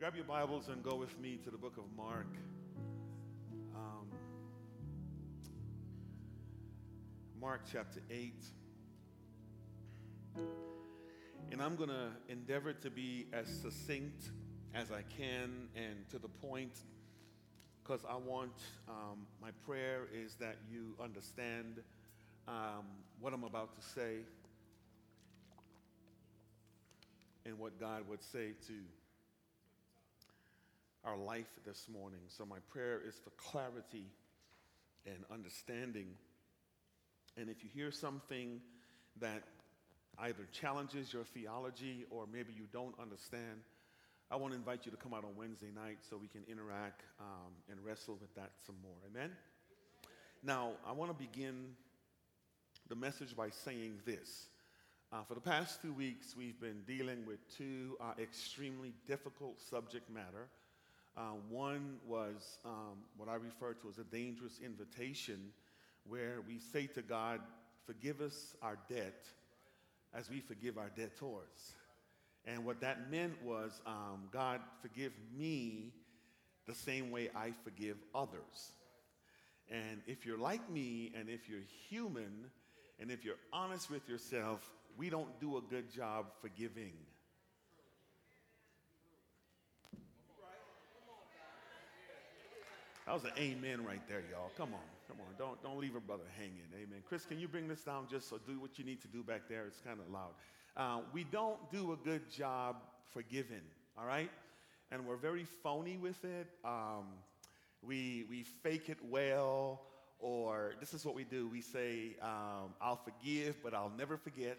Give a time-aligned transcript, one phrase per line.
[0.00, 2.34] Grab your Bibles and go with me to the book of Mark.
[3.74, 4.06] Um,
[7.38, 8.32] Mark chapter 8.
[11.52, 14.30] And I'm going to endeavor to be as succinct
[14.74, 16.78] as I can and to the point
[17.82, 18.56] because I want,
[18.88, 21.82] um, my prayer is that you understand
[22.48, 22.86] um,
[23.20, 24.20] what I'm about to say
[27.44, 28.72] and what God would say to
[31.04, 32.20] our life this morning.
[32.28, 34.06] So, my prayer is for clarity
[35.06, 36.08] and understanding.
[37.36, 38.60] And if you hear something
[39.20, 39.42] that
[40.18, 43.62] either challenges your theology or maybe you don't understand,
[44.30, 47.02] I want to invite you to come out on Wednesday night so we can interact
[47.18, 48.94] um, and wrestle with that some more.
[49.10, 49.30] Amen?
[50.42, 51.70] Now, I want to begin
[52.88, 54.48] the message by saying this.
[55.12, 60.08] Uh, for the past two weeks, we've been dealing with two uh, extremely difficult subject
[60.08, 60.48] matter.
[61.16, 65.52] Uh, one was um, what I refer to as a dangerous invitation,
[66.04, 67.40] where we say to God,
[67.86, 69.24] Forgive us our debt
[70.14, 71.74] as we forgive our debtors.
[72.44, 75.92] And what that meant was, um, God, forgive me
[76.66, 78.72] the same way I forgive others.
[79.68, 82.46] And if you're like me, and if you're human,
[82.98, 86.92] and if you're honest with yourself, we don't do a good job forgiving.
[93.10, 94.52] That was an amen right there, y'all.
[94.56, 95.34] Come on, come on.
[95.36, 96.62] Don't, don't leave a brother hanging.
[96.76, 97.00] Amen.
[97.08, 99.48] Chris, can you bring this down just so do what you need to do back
[99.48, 99.66] there?
[99.66, 100.30] It's kind of loud.
[100.76, 102.76] Uh, we don't do a good job
[103.12, 103.62] forgiving,
[103.98, 104.30] all right?
[104.92, 106.46] And we're very phony with it.
[106.64, 107.06] Um,
[107.82, 109.80] we, we fake it well,
[110.20, 111.48] or this is what we do.
[111.48, 114.56] We say, um, I'll forgive, but I'll never forget.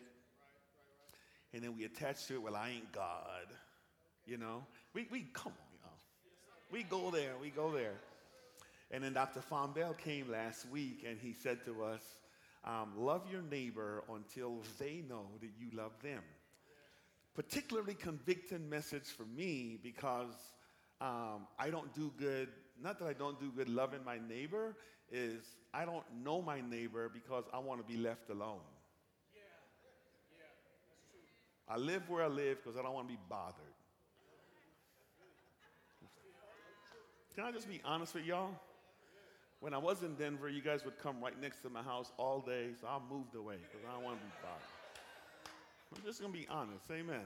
[1.53, 3.47] And then we attach to it, well, I ain't God.
[4.25, 4.65] You know?
[4.93, 5.97] We, we come on, y'all.
[6.69, 7.93] We go there, we go there.
[8.91, 9.39] And then Dr.
[9.39, 12.01] Fombell came last week and he said to us,
[12.65, 16.21] um, love your neighbor until they know that you love them.
[17.33, 20.35] Particularly convicting message for me because
[20.99, 22.49] um, I don't do good,
[22.83, 24.75] not that I don't do good loving my neighbor,
[25.09, 25.41] is
[25.73, 28.59] I don't know my neighbor because I want to be left alone.
[31.67, 33.55] I live where I live because I don't want to be bothered.
[37.33, 38.51] Can I just be honest with y'all?
[39.61, 42.39] When I was in Denver, you guys would come right next to my house all
[42.39, 45.95] day, so I moved away because I don't want to be bothered.
[45.95, 46.85] I'm just going to be honest.
[46.91, 47.21] Amen.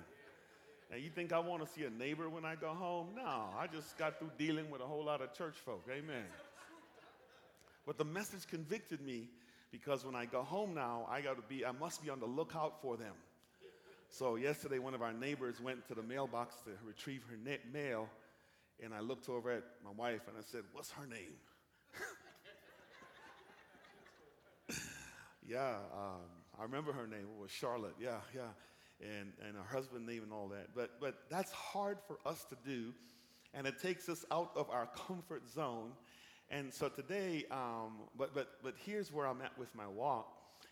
[0.91, 3.07] And you think I want to see a neighbor when I go home?
[3.15, 5.87] No, I just got through dealing with a whole lot of church folk.
[5.89, 6.25] Amen.
[7.85, 9.29] But the message convicted me
[9.71, 12.25] because when I go home now, I got to be, I must be on the
[12.25, 13.13] lookout for them.
[14.09, 18.09] So yesterday, one of our neighbors went to the mailbox to retrieve her net mail,
[18.83, 21.35] and I looked over at my wife and I said, "What's her name?"
[25.47, 26.21] yeah, um,
[26.59, 27.27] I remember her name.
[27.37, 27.95] It was Charlotte.
[27.99, 28.41] Yeah, yeah.
[29.01, 30.69] And, and her husband name and all that.
[30.73, 32.93] But, but that's hard for us to do,
[33.53, 35.91] and it takes us out of our comfort zone.
[36.49, 40.27] And so today, um, but, but, but here's where I'm at with my walk,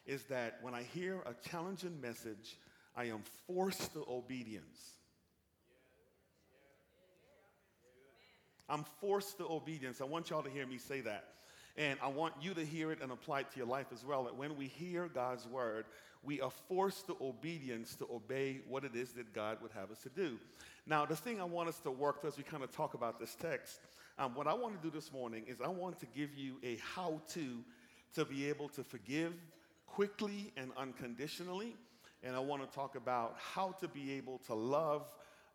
[0.06, 2.58] is that when I hear a challenging message,
[2.96, 4.80] I am forced to obedience.
[8.70, 10.00] I'm forced to obedience.
[10.00, 11.26] I want y'all to hear me say that.
[11.76, 14.24] And I want you to hear it and apply it to your life as well.
[14.26, 15.86] That when we hear God's word,
[16.22, 20.00] we are forced to obedience to obey what it is that God would have us
[20.04, 20.38] to do.
[20.86, 23.20] Now, the thing I want us to work through as we kind of talk about
[23.20, 23.80] this text,
[24.20, 26.78] um, what I want to do this morning is I want to give you a
[26.78, 27.64] how to
[28.14, 29.34] to be able to forgive
[29.88, 31.76] quickly and unconditionally.
[32.24, 35.08] And I want to talk about how to be able to love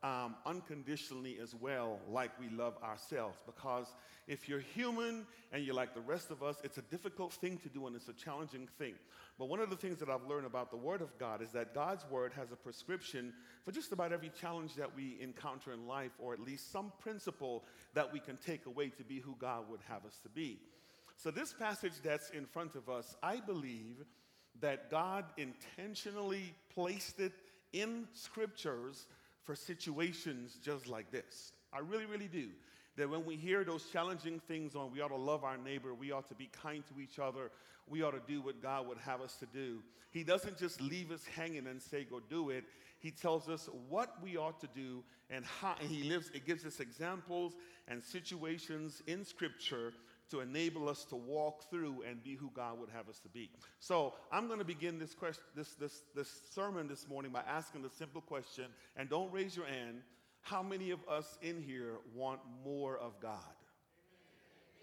[0.02, 3.38] um, unconditionally as well, like we love ourselves.
[3.44, 3.86] Because
[4.28, 7.68] if you're human and you're like the rest of us, it's a difficult thing to
[7.68, 8.94] do and it's a challenging thing.
[9.38, 11.74] But one of the things that I've learned about the Word of God is that
[11.74, 13.32] God's Word has a prescription
[13.64, 17.64] for just about every challenge that we encounter in life, or at least some principle
[17.94, 20.58] that we can take away to be who God would have us to be.
[21.16, 24.04] So, this passage that's in front of us, I believe
[24.60, 27.32] that God intentionally placed it
[27.72, 29.06] in scriptures
[29.48, 31.52] for situations just like this.
[31.72, 32.48] I really, really do.
[32.98, 36.12] That when we hear those challenging things on, we ought to love our neighbor, we
[36.12, 37.50] ought to be kind to each other,
[37.88, 39.78] we ought to do what God would have us to do.
[40.10, 42.64] He doesn't just leave us hanging and say, go do it.
[42.98, 46.66] He tells us what we ought to do and how, and he lives, it gives
[46.66, 47.54] us examples
[47.86, 49.94] and situations in Scripture
[50.30, 53.50] to enable us to walk through and be who God would have us to be.
[53.80, 57.82] So I'm going to begin this, question, this, this, this sermon this morning by asking
[57.82, 58.66] the simple question,
[58.96, 60.02] and don't raise your hand.
[60.42, 63.38] how many of us in here want more of God?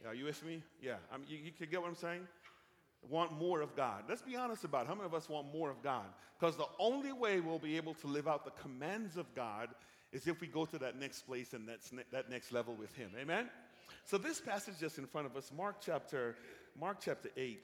[0.05, 0.61] Are you with me?
[0.81, 0.95] Yeah.
[1.11, 2.27] I mean, you, you can get what I'm saying?
[3.09, 4.03] Want more of God.
[4.07, 4.87] Let's be honest about it.
[4.87, 6.05] How many of us want more of God?
[6.39, 9.69] Because the only way we'll be able to live out the commands of God
[10.11, 12.93] is if we go to that next place and that's ne- that next level with
[12.95, 13.11] Him.
[13.19, 13.49] Amen?
[14.07, 16.35] So this passage just in front of us, Mark chapter,
[16.79, 17.59] Mark chapter 8.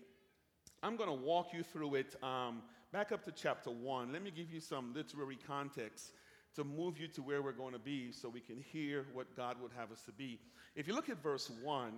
[0.81, 2.15] I'm going to walk you through it.
[2.23, 4.11] Um, back up to chapter 1.
[4.11, 6.13] Let me give you some literary context
[6.55, 9.57] to move you to where we're going to be so we can hear what God
[9.61, 10.39] would have us to be.
[10.75, 11.91] If you look at verse 1,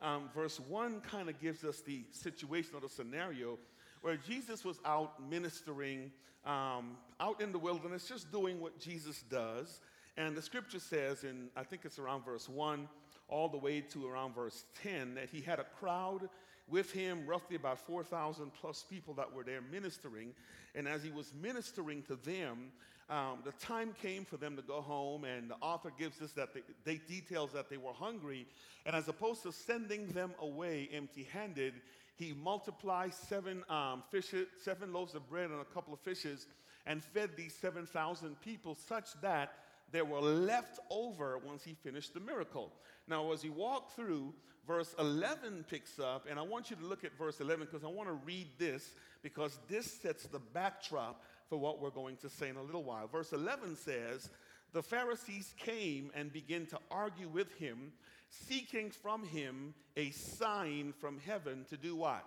[0.00, 3.58] um, verse 1 kind of gives us the situation or the scenario
[4.02, 6.12] where Jesus was out ministering
[6.44, 9.80] um, out in the wilderness, just doing what Jesus does.
[10.16, 12.88] And the scripture says, in I think it's around verse 1
[13.32, 16.28] all the way to around verse 10, that he had a crowd
[16.68, 20.34] with him, roughly about 4,000 plus people that were there ministering.
[20.74, 22.70] And as he was ministering to them,
[23.08, 26.54] um, the time came for them to go home, and the author gives us that
[26.54, 28.46] they, they details that they were hungry,
[28.86, 31.74] and as opposed to sending them away empty-handed,
[32.16, 36.46] he multiplied seven um, fishes, seven loaves of bread and a couple of fishes,
[36.86, 39.52] and fed these 7,000 people such that
[39.92, 42.72] there were left over once he finished the miracle.
[43.06, 44.32] Now, as he walked through,
[44.66, 47.88] verse 11 picks up, and I want you to look at verse 11 because I
[47.88, 52.48] want to read this because this sets the backdrop for what we're going to say
[52.48, 53.06] in a little while.
[53.06, 54.30] Verse 11 says,
[54.72, 57.92] The Pharisees came and began to argue with him,
[58.30, 62.24] seeking from him a sign from heaven to do what?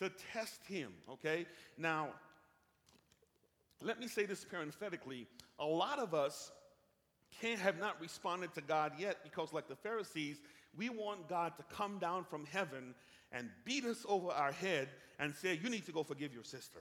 [0.00, 1.46] To test him, okay?
[1.78, 2.10] Now,
[3.82, 5.26] let me say this parenthetically.
[5.58, 6.52] A lot of us
[7.40, 10.38] can't have not responded to God yet because, like the Pharisees,
[10.76, 12.94] we want God to come down from heaven
[13.32, 14.88] and beat us over our head
[15.18, 16.80] and say, You need to go forgive your sister.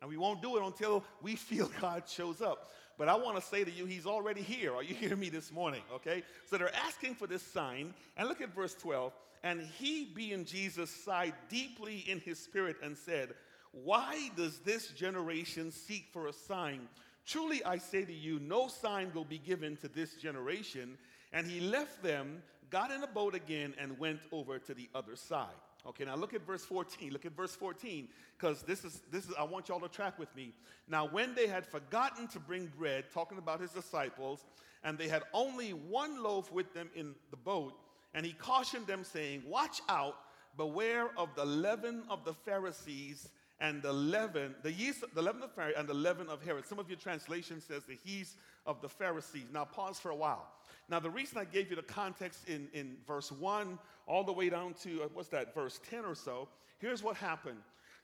[0.00, 2.70] And we won't do it until we feel God shows up.
[2.96, 4.74] But I want to say to you, He's already here.
[4.74, 5.82] Are you hearing me this morning?
[5.94, 6.22] Okay?
[6.50, 7.94] So they're asking for this sign.
[8.16, 9.12] And look at verse 12.
[9.44, 13.34] And he, being Jesus, sighed deeply in his spirit and said,
[13.72, 16.88] Why does this generation seek for a sign?
[17.28, 20.96] Truly I say to you, no sign will be given to this generation.
[21.34, 25.14] And he left them, got in a boat again, and went over to the other
[25.14, 25.48] side.
[25.86, 27.12] Okay, now look at verse 14.
[27.12, 28.08] Look at verse 14,
[28.38, 30.54] because this is this is I want y'all to track with me.
[30.88, 34.44] Now, when they had forgotten to bring bread, talking about his disciples,
[34.82, 37.74] and they had only one loaf with them in the boat,
[38.14, 40.16] and he cautioned them, saying, Watch out,
[40.56, 43.28] beware of the leaven of the Pharisees
[43.60, 46.66] and the leaven, the yeast, the leaven of Pharisees and the leaven of Herod.
[46.66, 49.46] Some of your translation says the yeast of the Pharisees.
[49.52, 50.46] Now pause for a while.
[50.88, 54.48] Now, the reason I gave you the context in, in verse 1 all the way
[54.48, 57.58] down to, uh, what's that, verse 10 or so, here's what happened.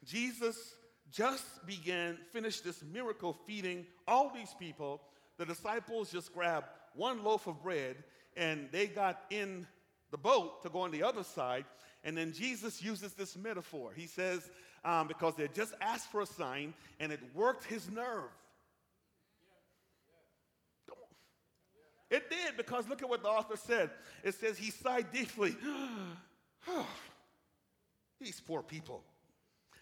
[0.05, 0.75] Jesus
[1.11, 5.01] just began, finished this miracle feeding all these people.
[5.39, 7.97] The disciples just grabbed one loaf of bread
[8.37, 9.67] and they got in
[10.11, 11.65] the boat to go on the other side.
[12.05, 13.93] And then Jesus uses this metaphor.
[13.97, 14.51] He says,
[14.85, 18.31] um, because they just asked for a sign and it worked his nerve.
[22.11, 23.91] It did because look at what the author said.
[24.23, 25.57] It says he sighed deeply.
[28.21, 29.03] These poor people.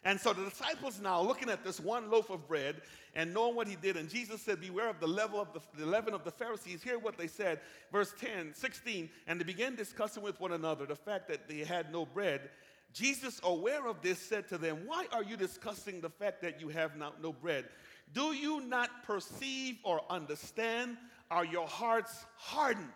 [0.05, 2.83] And so the disciples now looking at this one loaf of bread
[3.15, 5.87] and knowing what he did, and Jesus said, Beware of the level of the, the
[5.87, 6.83] leaven of the Pharisees.
[6.83, 7.61] Hear what they said.
[7.93, 11.93] Verse 10, 16, and they began discussing with one another the fact that they had
[11.93, 12.51] no bread.
[12.93, 16.69] Jesus, aware of this, said to them, Why are you discussing the fact that you
[16.69, 17.65] have not, no bread?
[18.13, 20.97] Do you not perceive or understand?
[21.31, 22.93] Are your hearts hardened?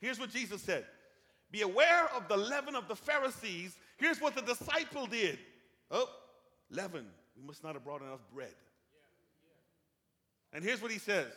[0.00, 0.84] Here's what Jesus said
[1.50, 3.76] Be aware of the leaven of the Pharisees.
[3.96, 5.38] Here's what the disciple did.
[5.90, 6.08] Oh,
[6.70, 7.06] leaven.
[7.36, 8.54] We must not have brought enough bread.
[10.52, 11.32] And here's what he says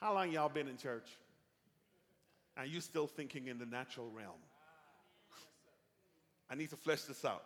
[0.00, 1.08] How long y'all been in church?
[2.56, 4.40] And you still thinking in the natural realm?
[6.50, 7.42] I need to flesh this out.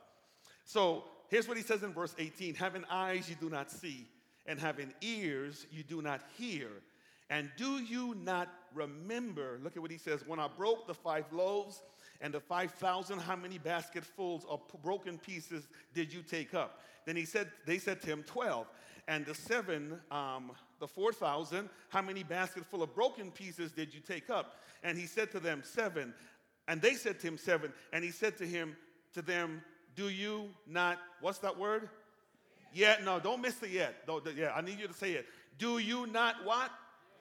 [0.64, 4.06] So here's what he says in verse 18 Having eyes you do not see,
[4.46, 6.68] and having ears you do not hear.
[7.30, 9.60] And do you not remember?
[9.62, 10.26] Look at what he says.
[10.26, 11.80] When I broke the five loaves
[12.20, 16.80] and the 5,000, how many basketfuls of broken pieces did you take up?
[17.06, 18.66] Then he said, they said to him, 12.
[19.06, 24.28] And the seven, um, the 4,000, how many basketful of broken pieces did you take
[24.28, 24.56] up?
[24.82, 26.12] And he said to them, seven.
[26.68, 27.72] And they said to him, seven.
[27.92, 28.76] And he said to him,
[29.14, 29.62] to them,
[29.96, 31.88] do you not, what's that word?
[32.72, 34.06] Yet, yeah, no, don't miss the yet.
[34.06, 35.26] Don't, yeah, I need you to say it.
[35.58, 36.70] Do you not what?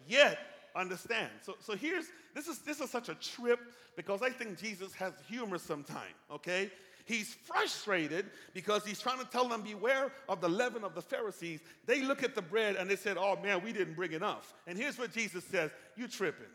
[0.08, 0.40] yet
[0.76, 1.30] understand.
[1.42, 3.60] So, so here's this is this is such a trip
[3.96, 6.72] because I think Jesus has humor sometime, okay?
[7.06, 11.60] He's frustrated because he's trying to tell them, Beware of the leaven of the Pharisees.
[11.88, 14.54] They look at the bread and they said, Oh man, we didn't bring enough.
[14.68, 16.46] And here's what Jesus says You tripping.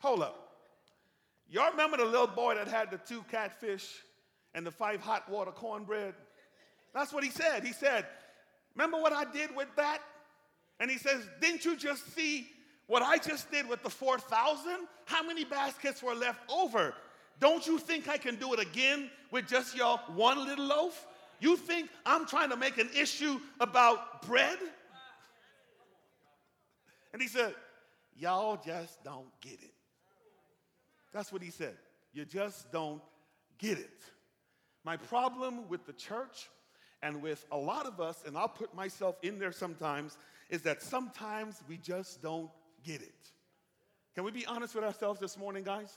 [0.00, 0.43] Hold up.
[1.50, 4.02] Y'all remember the little boy that had the two catfish
[4.54, 6.14] and the five hot water cornbread?
[6.94, 7.64] That's what he said.
[7.64, 8.06] He said,
[8.74, 10.00] Remember what I did with that?
[10.80, 12.48] And he says, Didn't you just see
[12.86, 14.72] what I just did with the 4,000?
[15.06, 16.94] How many baskets were left over?
[17.40, 21.06] Don't you think I can do it again with just your one little loaf?
[21.40, 24.58] You think I'm trying to make an issue about bread?
[27.12, 27.54] And he said,
[28.16, 29.72] Y'all just don't get it.
[31.14, 31.76] That's what he said.
[32.12, 33.00] You just don't
[33.58, 34.02] get it.
[34.84, 36.50] My problem with the church
[37.02, 40.18] and with a lot of us, and I'll put myself in there sometimes,
[40.50, 42.50] is that sometimes we just don't
[42.82, 43.30] get it.
[44.14, 45.96] Can we be honest with ourselves this morning, guys?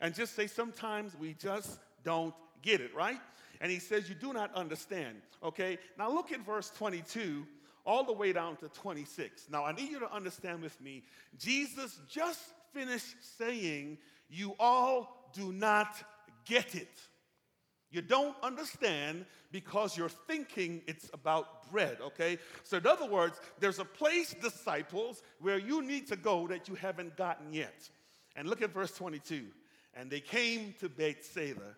[0.00, 3.20] And just say, sometimes we just don't get it, right?
[3.60, 5.78] And he says, You do not understand, okay?
[5.98, 7.46] Now look at verse 22
[7.84, 9.48] all the way down to 26.
[9.50, 11.02] Now I need you to understand with me,
[11.38, 12.40] Jesus just
[12.72, 13.98] finished saying,
[14.32, 16.02] You all do not
[16.46, 16.98] get it.
[17.90, 22.38] You don't understand because you're thinking it's about bread, okay?
[22.62, 26.74] So, in other words, there's a place, disciples, where you need to go that you
[26.74, 27.90] haven't gotten yet.
[28.34, 29.44] And look at verse 22.
[29.92, 31.76] And they came to Bethsaida,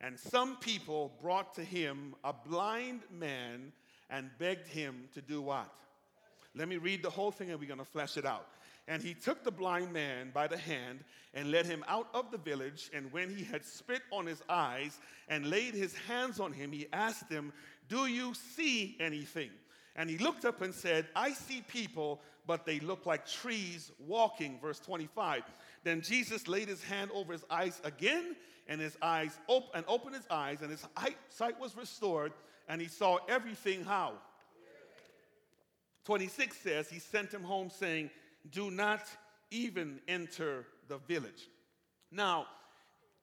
[0.00, 3.72] and some people brought to him a blind man
[4.08, 5.72] and begged him to do what?
[6.54, 8.46] Let me read the whole thing and we're going to flesh it out.
[8.88, 11.00] And he took the blind man by the hand
[11.34, 12.88] and led him out of the village.
[12.94, 16.86] And when he had spit on his eyes and laid his hands on him, he
[16.92, 17.52] asked him,
[17.88, 19.50] Do you see anything?
[19.96, 24.58] And he looked up and said, I see people, but they look like trees walking.
[24.60, 25.42] Verse 25.
[25.82, 28.36] Then Jesus laid his hand over his eyes again,
[28.68, 30.84] and his eyes op- and opened his eyes, and his
[31.28, 32.32] sight was restored,
[32.68, 34.12] and he saw everything how?
[36.04, 38.10] 26 says, He sent him home saying,
[38.50, 39.02] do not
[39.50, 41.48] even enter the village.
[42.10, 42.46] Now,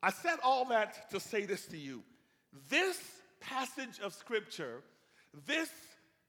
[0.02, 2.04] I said all that to say this to you.
[2.70, 3.00] This
[3.40, 4.82] passage of scripture,
[5.46, 5.70] this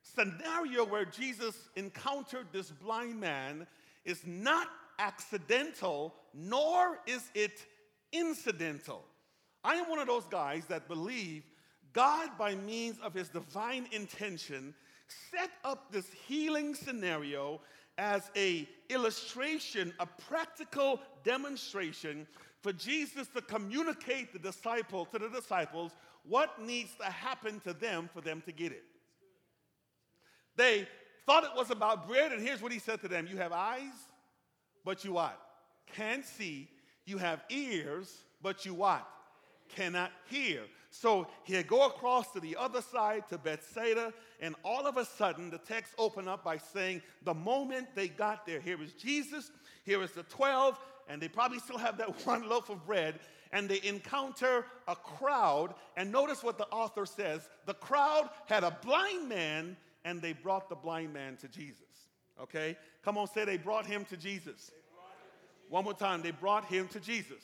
[0.02, 3.66] scenario where Jesus encountered this blind man,
[4.04, 7.64] is not accidental, nor is it
[8.12, 9.04] incidental.
[9.64, 11.42] I am one of those guys that believe
[11.92, 14.74] God, by means of his divine intention,
[15.30, 17.60] set up this healing scenario
[17.98, 22.26] as a illustration, a practical demonstration
[22.62, 25.92] for Jesus to communicate the disciple to the disciples
[26.26, 28.84] what needs to happen to them for them to get it.
[30.56, 30.88] They
[31.26, 33.92] thought it was about bread, and here's what he said to them: You have eyes,
[34.84, 35.38] but you what?
[35.94, 36.68] Can't see.
[37.06, 39.06] You have ears, but you what?
[39.68, 40.62] Cannot hear.
[40.94, 45.50] So he'd go across to the other side to Bethsaida, and all of a sudden
[45.50, 49.50] the text opened up by saying, the moment they got there, here is Jesus,
[49.84, 53.18] here is the 12, and they probably still have that one loaf of bread,
[53.50, 55.74] and they encounter a crowd.
[55.96, 60.68] And notice what the author says the crowd had a blind man, and they brought
[60.68, 61.80] the blind man to Jesus.
[62.40, 62.76] Okay?
[63.04, 64.70] Come on, say they brought him to Jesus.
[65.68, 67.42] One more time, they brought him to Jesus.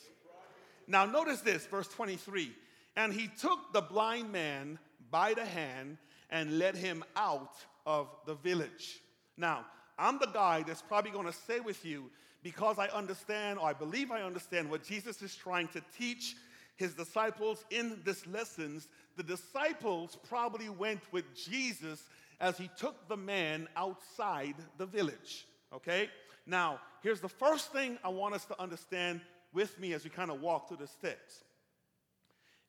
[0.87, 2.53] Now, notice this, verse 23.
[3.01, 4.79] And he took the blind man
[5.11, 5.97] by the hand
[6.29, 7.55] and led him out
[7.87, 9.01] of the village.
[9.39, 9.65] Now,
[9.99, 12.11] I'm the guy that's probably going to say with you,
[12.43, 16.37] because I understand, or I believe I understand, what Jesus is trying to teach
[16.77, 18.87] his disciples in this lessons.
[19.17, 22.05] The disciples probably went with Jesus
[22.39, 25.47] as he took the man outside the village.
[25.73, 26.11] Okay?
[26.45, 29.23] Now, here's the first thing I want us to understand
[29.55, 31.45] with me as we kind of walk through this text.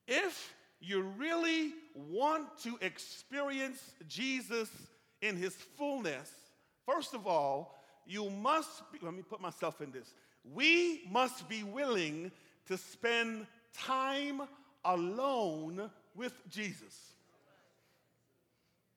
[0.08, 4.70] If you really want to experience Jesus
[5.22, 6.32] in his fullness,
[6.86, 10.14] first of all, you must be, let me put myself in this.
[10.44, 12.32] We must be willing
[12.68, 14.42] to spend time
[14.84, 16.98] alone with Jesus.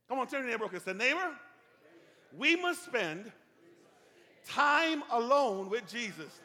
[0.08, 1.30] Come on, turn to your neighbor and say, neighbor,
[2.36, 3.30] we must spend
[4.46, 6.40] time alone with Jesus.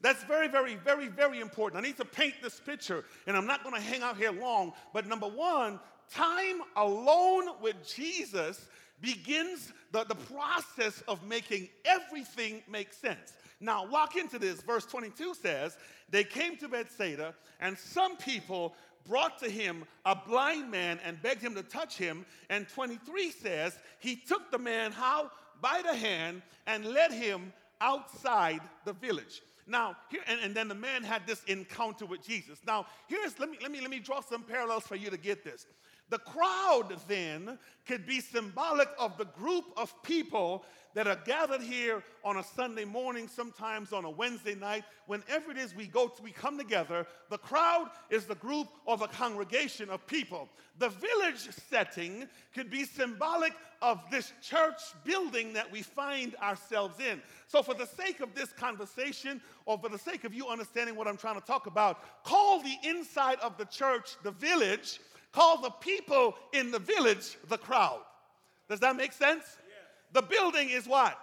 [0.00, 1.82] That's very, very, very, very important.
[1.82, 4.72] I need to paint this picture, and I'm not going to hang out here long.
[4.92, 8.66] But number one, time alone with Jesus
[9.00, 13.32] begins the, the process of making everything make sense.
[13.60, 14.60] Now, walk into this.
[14.60, 15.76] Verse 22 says,
[16.10, 18.74] They came to Bethsaida, and some people
[19.08, 22.24] brought to him a blind man and begged him to touch him.
[22.50, 25.30] And 23 says, He took the man, how?
[25.60, 29.42] By the hand and led him outside the village.
[29.68, 32.58] Now, here, and, and, then the man had this encounter with Jesus.
[32.66, 35.44] Now, here's, let me, let me, let me draw some parallels for you to get
[35.44, 35.66] this.
[36.10, 42.02] The crowd then could be symbolic of the group of people that are gathered here
[42.24, 44.84] on a Sunday morning, sometimes on a Wednesday night.
[45.06, 47.06] Whenever it is we go, to, we come together.
[47.30, 50.48] The crowd is the group or the congregation of people.
[50.78, 57.22] The village setting could be symbolic of this church building that we find ourselves in.
[57.46, 61.06] So, for the sake of this conversation, or for the sake of you understanding what
[61.06, 65.00] I'm trying to talk about, call the inside of the church the village
[65.32, 68.00] Call the people in the village the crowd.
[68.68, 69.44] Does that make sense?
[70.12, 71.18] The building is what?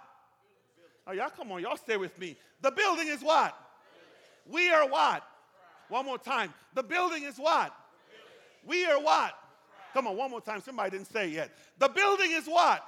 [1.06, 2.36] Oh, y'all, come on, y'all stay with me.
[2.60, 3.56] The building is what?
[4.48, 5.22] We are what?
[5.88, 6.52] One more time.
[6.74, 7.72] The building is what?
[8.64, 9.34] We are what?
[9.92, 10.60] Come on, one more time.
[10.60, 11.50] Somebody didn't say yet.
[11.78, 12.86] The building is what?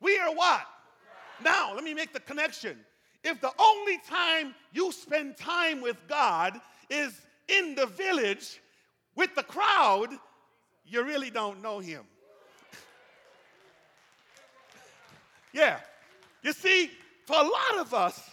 [0.00, 0.66] We are what?
[1.42, 2.78] Now, let me make the connection.
[3.24, 8.60] If the only time you spend time with God is in the village,
[9.16, 10.08] with the crowd,
[10.86, 12.02] you really don't know him.
[15.52, 15.78] yeah.
[16.42, 16.90] You see,
[17.26, 18.30] for a lot of us,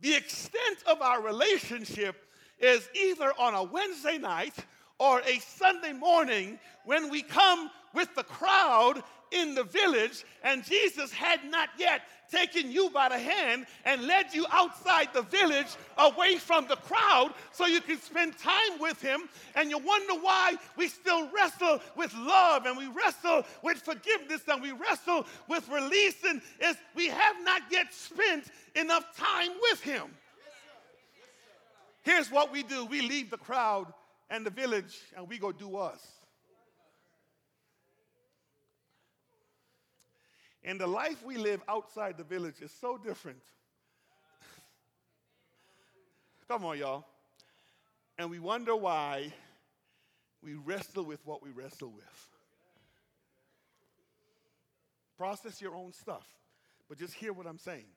[0.00, 2.26] the extent of our relationship
[2.58, 4.54] is either on a Wednesday night
[4.98, 11.12] or a Sunday morning when we come with the crowd in the village, and Jesus
[11.12, 15.66] had not yet taken you by the hand and led you outside the village
[15.98, 19.22] away from the crowd so you can spend time with him.
[19.54, 24.62] And you wonder why we still wrestle with love and we wrestle with forgiveness and
[24.62, 28.44] we wrestle with releasing is we have not yet spent
[28.74, 30.04] enough time with him.
[32.02, 33.92] Here's what we do we leave the crowd
[34.30, 36.19] and the village and we go do us.
[40.62, 43.42] And the life we live outside the village is so different.
[46.48, 47.06] Come on, y'all.
[48.18, 49.32] And we wonder why
[50.42, 52.28] we wrestle with what we wrestle with.
[55.16, 56.26] Process your own stuff,
[56.88, 57.88] but just hear what I'm saying.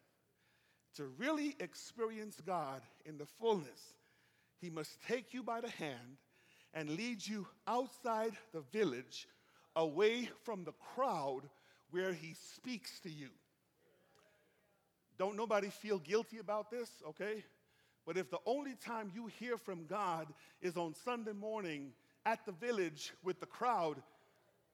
[0.97, 3.93] To really experience God in the fullness,
[4.61, 6.17] He must take you by the hand
[6.73, 9.27] and lead you outside the village,
[9.75, 11.43] away from the crowd
[11.93, 13.29] where he speaks to you.
[15.19, 17.43] Don't nobody feel guilty about this, okay?
[18.07, 20.27] But if the only time you hear from God
[20.59, 21.91] is on Sunday morning
[22.25, 24.01] at the village with the crowd,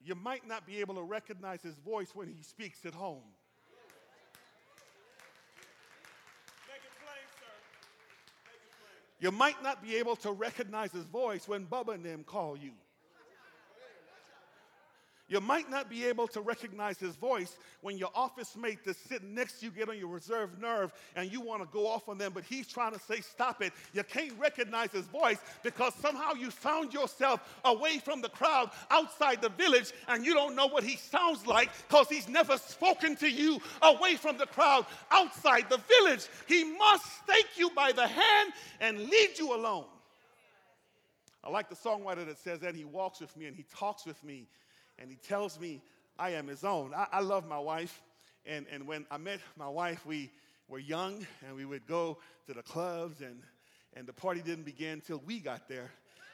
[0.02, 3.22] you might not be able to recognize his voice when he speaks at home.
[9.20, 12.72] You might not be able to recognize his voice when Bubba and them call you.
[15.30, 19.32] You might not be able to recognize his voice when your office mate that's sitting
[19.32, 22.18] next to you get on your reserve nerve and you want to go off on
[22.18, 23.72] them, but he's trying to say, Stop it.
[23.92, 29.40] You can't recognize his voice because somehow you found yourself away from the crowd outside
[29.40, 33.30] the village and you don't know what he sounds like because he's never spoken to
[33.30, 36.26] you away from the crowd outside the village.
[36.48, 39.84] He must take you by the hand and lead you alone.
[41.44, 44.22] I like the songwriter that says that he walks with me and he talks with
[44.24, 44.48] me
[45.00, 45.82] and he tells me
[46.18, 46.92] I am his own.
[46.94, 48.02] I, I love my wife,
[48.46, 50.30] and, and when I met my wife, we
[50.68, 53.40] were young and we would go to the clubs, and,
[53.94, 55.90] and the party didn't begin until we got there.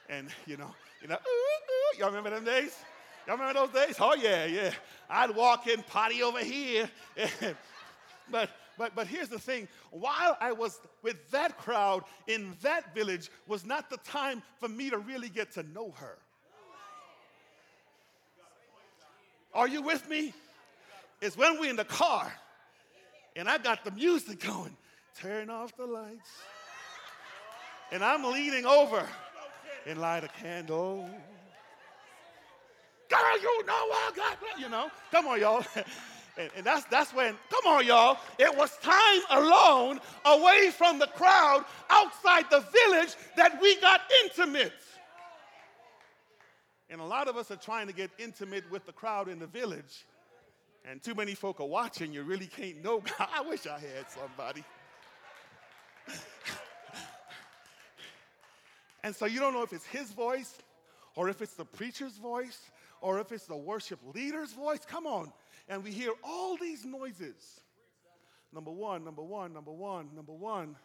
[0.08, 2.76] And, you know, you know, ooh, ooh, y'all remember them days?
[3.26, 3.96] Y'all remember those days?
[3.98, 4.72] Oh, yeah, yeah.
[5.10, 6.88] I'd walk in, potty over here.
[8.30, 13.30] but, but, but here's the thing while I was with that crowd in that village
[13.48, 16.18] was not the time for me to really get to know her.
[19.56, 20.34] Are you with me?
[21.22, 22.30] It's when we're in the car
[23.34, 24.76] and I got the music going.
[25.18, 26.30] Turn off the lights.
[27.90, 29.02] And I'm leaning over
[29.86, 31.08] and light a candle.
[33.08, 34.90] Girl, you know I got, you know.
[35.10, 35.64] Come on, y'all.
[36.38, 41.06] And, and, that's, that's when, come on, y'all, it was time alone, away from the
[41.06, 44.74] crowd, outside the village, that we got intimate.
[46.88, 49.46] And a lot of us are trying to get intimate with the crowd in the
[49.46, 50.06] village.
[50.84, 53.28] And too many folk are watching, you really can't know God.
[53.34, 54.62] I wish I had somebody.
[59.02, 60.54] and so you don't know if it's his voice
[61.16, 62.70] or if it's the preacher's voice
[63.00, 64.80] or if it's the worship leader's voice.
[64.86, 65.32] Come on.
[65.68, 67.60] And we hear all these noises.
[68.52, 70.76] Number one, number one, number one, number one,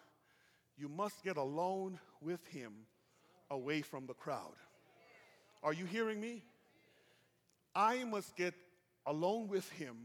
[0.78, 2.74] you must get alone with him
[3.52, 4.56] away from the crowd.
[5.64, 6.44] Are you hearing me?
[7.76, 8.54] I must get
[9.06, 9.96] alone with him,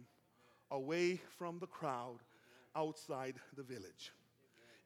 [0.70, 2.18] away from the crowd,
[2.74, 4.12] outside the village.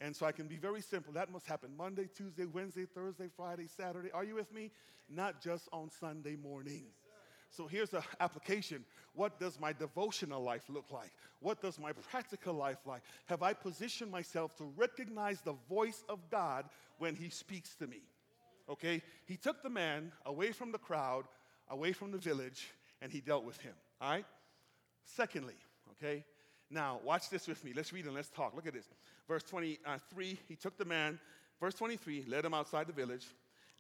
[0.01, 1.13] And so I can be very simple.
[1.13, 4.11] That must happen Monday, Tuesday, Wednesday, Thursday, Friday, Saturday.
[4.13, 4.71] Are you with me?
[5.11, 6.85] Not just on Sunday morning.
[7.51, 8.85] So here's an application.
[9.15, 11.11] What does my devotional life look like?
[11.41, 13.03] What does my practical life like?
[13.27, 16.67] Have I positioned myself to recognize the voice of God
[16.99, 18.03] when He speaks to me?
[18.71, 19.03] Okay?
[19.27, 21.25] He took the man away from the crowd,
[21.69, 22.69] away from the village,
[23.03, 23.75] and He dealt with him.
[24.01, 24.25] All right?
[25.05, 25.57] Secondly,
[25.93, 26.25] okay?
[26.71, 27.73] Now, watch this with me.
[27.75, 28.55] Let's read and let's talk.
[28.55, 28.89] Look at this.
[29.27, 31.19] Verse 23 He took the man,
[31.59, 33.27] verse 23, led him outside the village,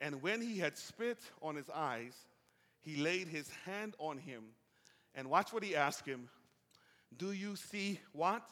[0.01, 2.15] and when he had spit on his eyes,
[2.81, 4.43] he laid his hand on him.
[5.15, 6.29] And watch what he asked him
[7.17, 8.43] Do you see what?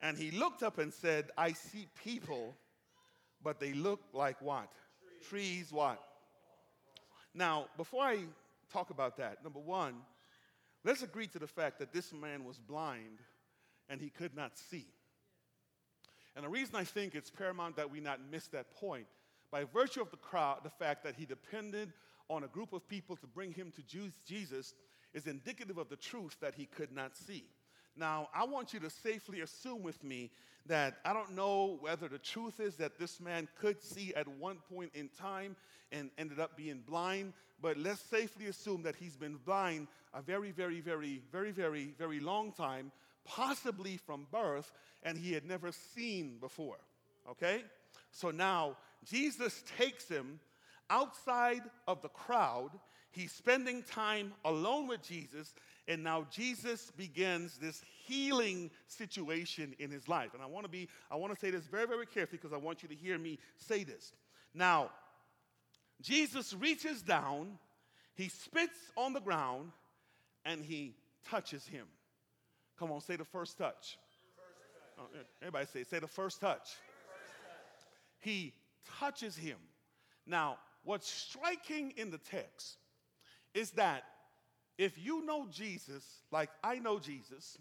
[0.00, 2.54] And he looked up and said, I see people,
[3.42, 4.70] but they look like what?
[5.22, 6.02] Trees, what?
[7.34, 8.18] Now, before I
[8.72, 9.94] talk about that, number one,
[10.84, 13.20] let's agree to the fact that this man was blind
[13.88, 14.86] and he could not see.
[16.36, 19.06] And the reason I think it's paramount that we not miss that point,
[19.50, 21.92] by virtue of the crowd, the fact that he depended
[22.28, 23.82] on a group of people to bring him to
[24.26, 24.74] Jesus
[25.14, 27.44] is indicative of the truth that he could not see.
[27.98, 30.30] Now, I want you to safely assume with me
[30.66, 34.58] that I don't know whether the truth is that this man could see at one
[34.72, 35.56] point in time
[35.90, 40.52] and ended up being blind, but let's safely assume that he's been blind a very,
[40.52, 42.92] very, very, very, very, very long time,
[43.24, 46.78] possibly from birth, and he had never seen before.
[47.30, 47.62] Okay?
[48.10, 50.40] So now Jesus takes him
[50.90, 52.70] outside of the crowd.
[53.10, 55.54] He's spending time alone with Jesus,
[55.88, 60.34] and now Jesus begins this healing situation in his life.
[60.34, 62.58] And I want to be, I want to say this very, very carefully because I
[62.58, 64.12] want you to hear me say this.
[64.54, 64.90] Now,
[66.02, 67.58] Jesus reaches down,
[68.14, 69.72] he spits on the ground,
[70.44, 70.94] and he
[71.28, 71.86] touches him.
[72.78, 73.98] Come on, say the first touch.
[74.36, 75.08] First touch.
[75.14, 76.58] Oh, everybody say, say the first touch.
[76.58, 77.88] first touch.
[78.18, 78.52] He
[79.00, 79.56] touches him.
[80.26, 82.76] Now, what's striking in the text
[83.54, 84.04] is that
[84.78, 87.58] if you know Jesus like I know Jesus,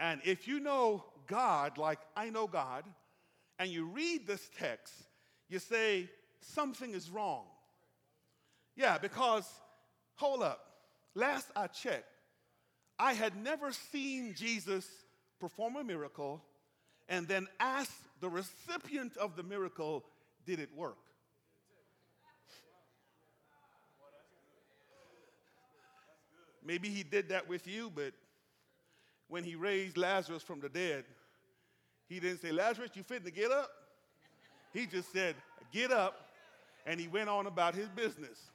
[0.00, 2.84] and if you know God like I know God,
[3.58, 4.94] and you read this text,
[5.48, 6.08] you say,
[6.40, 7.44] something is wrong.
[8.76, 9.44] Yeah, because,
[10.14, 10.60] hold up,
[11.14, 12.06] last I checked,
[12.98, 14.86] I had never seen Jesus
[15.40, 16.42] perform a miracle
[17.08, 20.04] and then ask the recipient of the miracle,
[20.46, 20.98] did it work?
[26.68, 28.12] Maybe he did that with you, but
[29.28, 31.04] when he raised Lazarus from the dead,
[32.10, 33.70] he didn't say, Lazarus, you fitting to get up?
[34.74, 35.34] He just said,
[35.72, 36.28] Get up.
[36.84, 38.50] And he went on about his business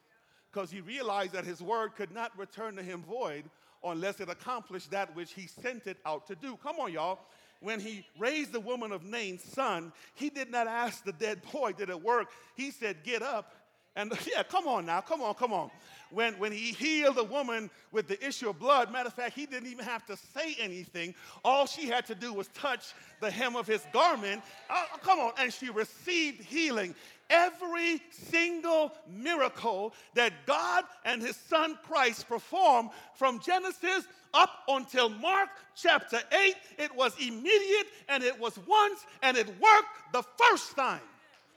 [0.51, 3.45] because he realized that his word could not return to him void
[3.83, 6.55] unless it accomplished that which he sent it out to do.
[6.61, 7.19] Come on, y'all.
[7.61, 11.71] When he raised the woman of Nain's son, he did not ask the dead boy,
[11.71, 12.29] Did it work?
[12.55, 13.55] He said, Get up
[13.95, 15.69] and yeah, come on now, come on, come on.
[16.09, 19.47] When, when he healed the woman with the issue of blood, matter of fact, he
[19.47, 21.15] didn't even have to say anything.
[21.43, 24.43] All she had to do was touch the hem of his garment.
[24.69, 26.93] Oh, come on, and she received healing.
[27.31, 35.49] Every single miracle that God and his son Christ performed from Genesis up until Mark
[35.75, 41.01] chapter 8, it was immediate and it was once and it worked the first time.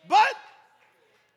[0.09, 0.35] But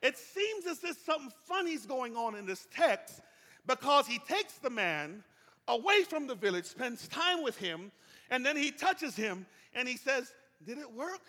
[0.02, 3.22] it seems as if something funny is going on in this text
[3.68, 5.24] because he takes the man
[5.68, 7.92] away from the village, spends time with him,
[8.30, 10.34] and then he touches him and he says,
[10.66, 11.22] Did it work?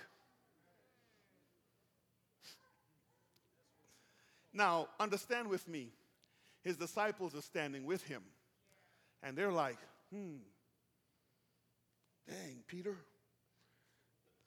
[4.52, 5.90] Now, understand with me,
[6.62, 8.22] his disciples are standing with him,
[9.22, 9.78] and they're like,
[10.12, 10.38] Hmm,
[12.28, 12.96] dang, Peter,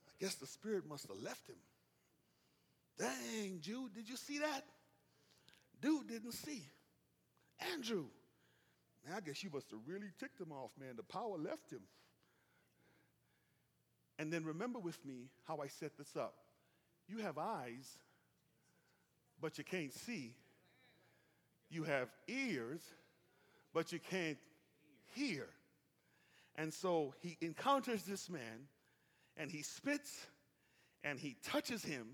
[0.07, 1.55] I guess the Spirit must have left him.
[2.97, 4.63] Dang, Jude, did you see that?
[5.81, 6.63] Dude didn't see.
[7.73, 8.05] Andrew,
[9.05, 10.95] man, I guess you must have really ticked him off, man.
[10.95, 11.81] The power left him.
[14.19, 16.35] And then remember with me how I set this up.
[17.07, 17.97] You have eyes,
[19.41, 20.35] but you can't see.
[21.69, 22.81] You have ears,
[23.73, 24.37] but you can't
[25.15, 25.47] hear.
[26.55, 28.67] And so he encounters this man,
[29.35, 30.27] and he spits,
[31.03, 32.07] and he touches him,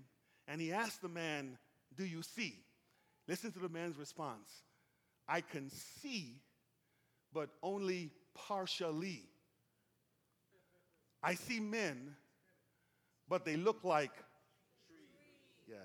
[0.50, 1.56] and he asked the man,
[1.96, 2.56] Do you see?
[3.28, 4.50] Listen to the man's response
[5.28, 6.40] I can see,
[7.32, 9.22] but only partially.
[11.22, 12.16] I see men,
[13.28, 14.10] but they look like
[15.68, 15.76] Yeah.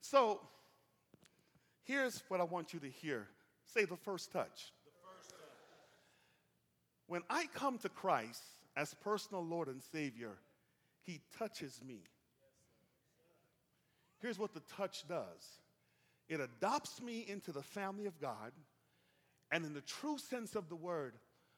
[0.00, 0.40] So
[1.84, 3.28] here's what I want you to hear
[3.64, 4.72] say the first touch.
[4.84, 5.38] The first touch.
[7.06, 8.42] When I come to Christ,
[8.76, 10.32] as personal Lord and Savior,
[11.04, 12.02] He touches me.
[14.22, 15.60] Here's what the touch does
[16.28, 18.52] it adopts me into the family of God,
[19.50, 21.14] and in the true sense of the word,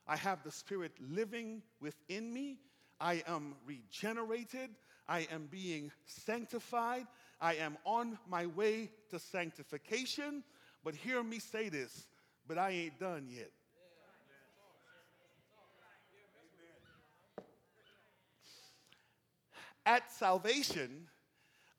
[0.06, 2.58] I have the Spirit living within me.
[3.00, 4.70] I am regenerated.
[5.06, 7.06] I am being sanctified.
[7.40, 10.42] I am on my way to sanctification.
[10.82, 12.06] But hear me say this,
[12.48, 13.50] but I ain't done yet.
[19.86, 21.08] At salvation,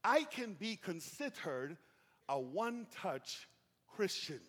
[0.06, 1.78] I can be considered
[2.30, 3.48] a one touch
[3.96, 4.39] Christian.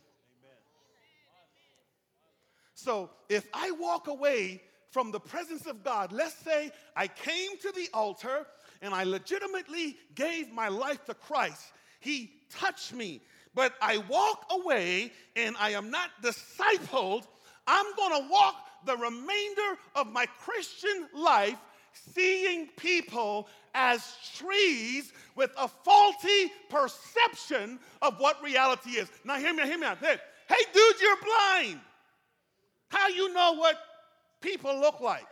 [2.75, 7.73] So if I walk away from the presence of God, let's say I came to
[7.75, 8.47] the altar
[8.83, 13.23] and I legitimately gave my life to Christ, He touched me,
[13.55, 17.27] but I walk away and I am not discipled,
[17.67, 21.59] I'm gonna walk the remainder of my Christian life
[22.15, 29.09] seeing people as trees with a faulty perception of what reality is.
[29.25, 29.99] Now, hear me, hear me out.
[29.99, 30.17] Hey,
[30.49, 31.81] hey, dude, you're blind.
[32.89, 33.77] How you know what
[34.41, 35.27] people look like?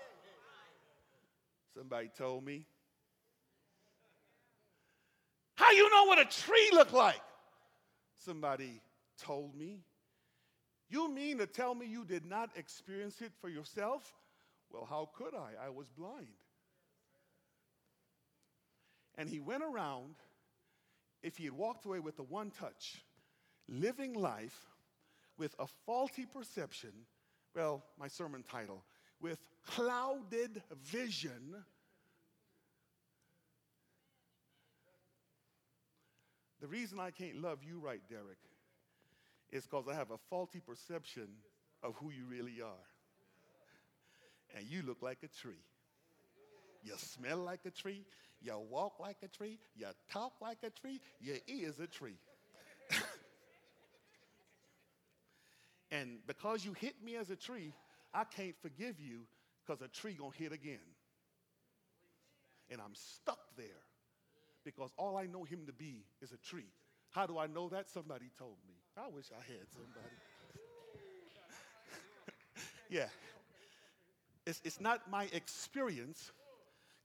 [1.75, 2.67] Somebody told me.
[5.57, 7.21] How you know what a tree look like?
[8.25, 8.81] Somebody
[9.23, 9.81] told me.
[10.89, 14.13] You mean to tell me you did not experience it for yourself?
[14.71, 15.67] Well, how could I?
[15.67, 16.27] I was blind.
[19.17, 20.15] And he went around,
[21.23, 23.05] if he had walked away with the one touch,
[23.69, 24.59] living life
[25.39, 26.91] with a faulty perception,
[27.55, 28.83] well, my sermon title,
[29.21, 31.55] with clouded vision.
[36.61, 38.39] The reason I can't love you right, Derek,
[39.51, 41.29] is because I have a faulty perception
[41.83, 42.87] of who you really are.
[44.57, 45.63] And you look like a tree.
[46.83, 48.05] You smell like a tree.
[48.45, 49.59] You walk like a tree.
[49.75, 51.01] You talk like a tree.
[51.19, 52.19] You is a tree.
[55.91, 57.73] and because you hit me as a tree,
[58.13, 59.23] I can't forgive you
[59.65, 60.79] because a tree gonna hit again.
[62.71, 63.67] And I'm stuck there
[64.63, 66.69] because all I know him to be is a tree.
[67.11, 67.89] How do I know that?
[67.89, 68.75] Somebody told me.
[68.97, 70.17] I wish I had somebody.
[72.91, 73.09] yeah.
[74.47, 76.31] It's, it's not my experience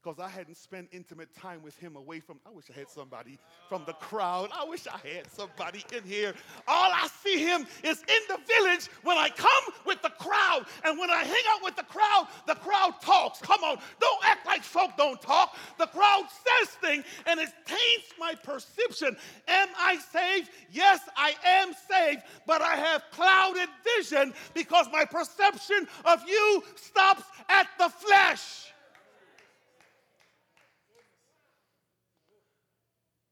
[0.02, 2.38] because I hadn't spent intimate time with him away from.
[2.46, 4.48] I wish I had somebody from the crowd.
[4.52, 6.34] I wish I had somebody in here.
[6.66, 10.64] All I see him is in the village when I come with the crowd.
[10.84, 13.40] And when I hang out with the crowd, the crowd talks.
[13.40, 15.56] Come on, don't act like folk don't talk.
[15.78, 19.16] The crowd says things and it taints my perception.
[19.48, 20.50] Am I saved?
[20.70, 27.24] Yes, I am saved, but I have clouded vision because my perception of you stops
[27.48, 28.69] at the flesh.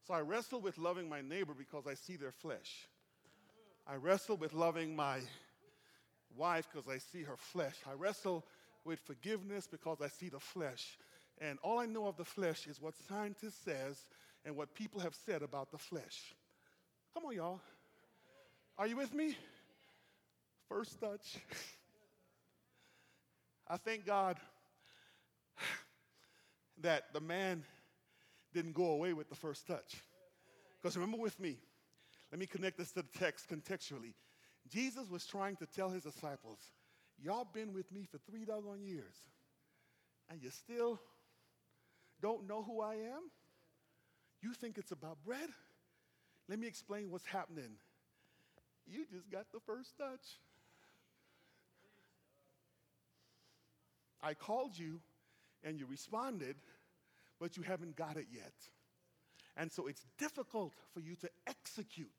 [0.09, 2.87] So I wrestle with loving my neighbor because I see their flesh.
[3.85, 5.19] I wrestle with loving my
[6.35, 7.75] wife because I see her flesh.
[7.87, 8.43] I wrestle
[8.83, 10.97] with forgiveness because I see the flesh.
[11.39, 13.99] And all I know of the flesh is what scientists says
[14.43, 16.33] and what people have said about the flesh.
[17.13, 17.61] Come on, y'all.
[18.79, 19.37] Are you with me?
[20.67, 21.37] First touch.
[23.67, 24.37] I thank God
[26.81, 27.63] that the man
[28.53, 30.03] didn't go away with the first touch.
[30.81, 31.57] Because remember with me,
[32.31, 34.13] let me connect this to the text contextually.
[34.69, 36.59] Jesus was trying to tell his disciples,
[37.21, 39.15] Y'all been with me for three doggone years,
[40.29, 40.99] and you still
[42.21, 43.29] don't know who I am?
[44.41, 45.49] You think it's about bread?
[46.47, 47.71] Let me explain what's happening.
[48.87, 50.39] You just got the first touch.
[54.21, 54.99] I called you
[55.63, 56.55] and you responded,
[57.39, 58.53] but you haven't got it yet.
[59.55, 62.09] And so it's difficult for you to execute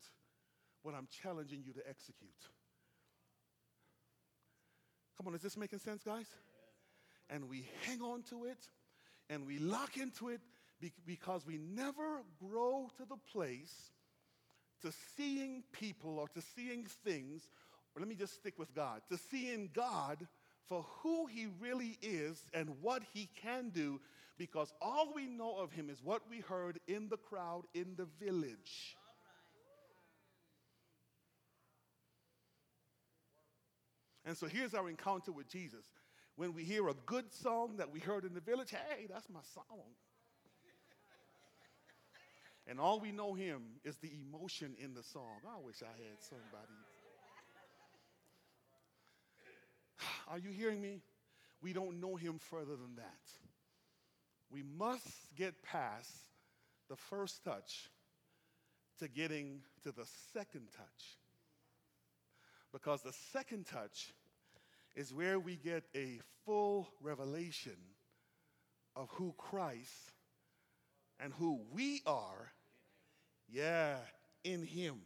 [0.83, 2.29] what I'm challenging you to execute.
[5.17, 6.27] Come on, is this making sense, guys?
[7.29, 8.57] And we hang on to it
[9.29, 10.41] and we lock into it
[11.05, 13.91] because we never grow to the place
[14.81, 17.47] to seeing people or to seeing things,
[17.95, 20.27] or let me just stick with God, to seeing God
[20.67, 23.99] for who He really is and what He can do
[24.37, 28.07] because all we know of him is what we heard in the crowd in the
[28.23, 28.95] village.
[34.25, 35.85] And so here's our encounter with Jesus.
[36.35, 39.41] When we hear a good song that we heard in the village, hey, that's my
[39.53, 39.95] song.
[42.67, 45.41] And all we know him is the emotion in the song.
[45.45, 46.77] I wish I had somebody.
[50.29, 51.01] Are you hearing me?
[51.61, 53.40] we don't know him further than that.
[54.51, 56.11] We must get past
[56.89, 57.89] the first touch
[58.99, 61.17] to getting to the second touch.
[62.73, 64.13] Because the second touch
[64.95, 67.77] is where we get a full revelation
[68.95, 70.11] of who Christ
[71.19, 72.51] and who we are,
[73.49, 73.95] yeah,
[74.43, 74.99] in Him.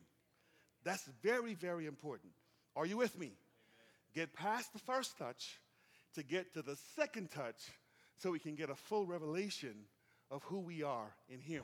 [0.84, 2.31] That's very, very important.
[2.75, 3.34] Are you with me?
[4.13, 5.60] Get past the first touch
[6.15, 7.69] to get to the second touch
[8.17, 9.75] so we can get a full revelation
[10.32, 11.63] of who we are in Him.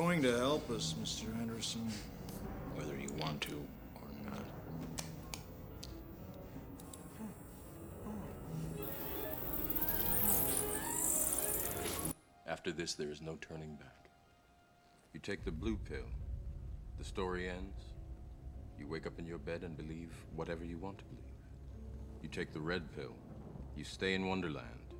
[0.00, 1.26] Going to help us, Mr.
[1.42, 1.86] Anderson,
[2.74, 3.52] whether you want to
[3.96, 4.40] or not.
[12.46, 14.08] After this, there is no turning back.
[15.12, 16.08] You take the blue pill,
[16.96, 17.92] the story ends.
[18.78, 21.24] You wake up in your bed and believe whatever you want to believe.
[22.22, 23.14] You take the red pill,
[23.76, 24.94] you stay in Wonderland,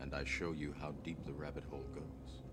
[0.00, 2.43] and I show you how deep the rabbit hole goes.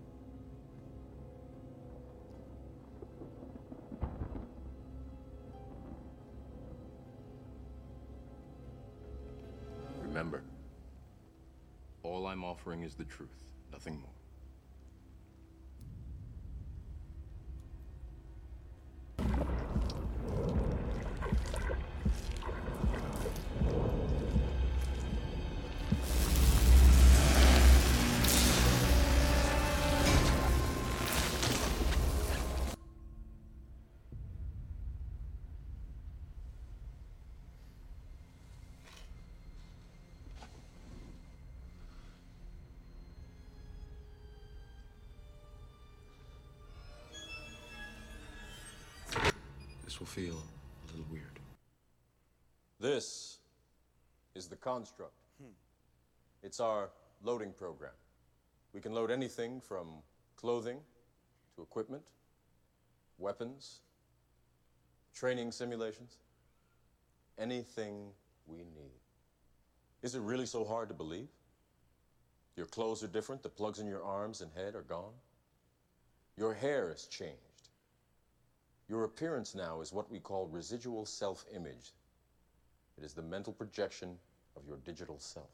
[10.12, 10.42] Remember,
[12.02, 13.30] all I'm offering is the truth,
[13.72, 14.21] nothing more.
[49.92, 51.38] This will feel a little weird.
[52.80, 53.36] This
[54.34, 55.12] is the construct.
[55.38, 55.50] Hmm.
[56.42, 56.88] It's our
[57.22, 57.92] loading program.
[58.72, 59.88] We can load anything from
[60.34, 60.78] clothing
[61.56, 62.04] to equipment,
[63.18, 63.80] weapons,
[65.14, 66.16] training simulations,
[67.36, 68.12] anything
[68.46, 69.02] we need.
[70.00, 71.28] Is it really so hard to believe?
[72.56, 75.12] Your clothes are different, the plugs in your arms and head are gone.
[76.38, 77.51] Your hair has changed.
[78.92, 81.94] Your appearance now is what we call residual self image.
[82.98, 84.18] It is the mental projection
[84.54, 85.48] of your digital self.